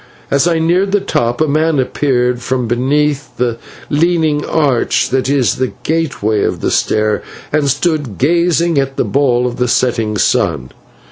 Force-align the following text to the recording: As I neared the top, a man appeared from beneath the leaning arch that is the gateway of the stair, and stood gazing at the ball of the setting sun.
As 0.31 0.47
I 0.47 0.57
neared 0.57 0.93
the 0.93 0.99
top, 0.99 1.41
a 1.41 1.47
man 1.47 1.77
appeared 1.77 2.41
from 2.41 2.65
beneath 2.67 3.37
the 3.37 3.57
leaning 3.91 4.43
arch 4.47 5.11
that 5.11 5.29
is 5.29 5.57
the 5.57 5.73
gateway 5.83 6.41
of 6.43 6.59
the 6.61 6.71
stair, 6.71 7.21
and 7.53 7.69
stood 7.69 8.17
gazing 8.17 8.79
at 8.79 8.97
the 8.97 9.05
ball 9.05 9.45
of 9.45 9.57
the 9.57 9.67
setting 9.67 10.17
sun. 10.17 10.71